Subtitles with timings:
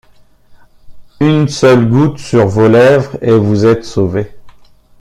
[1.19, 4.31] Une seule goutte sur vos lèvres, et vous êtes sauvé!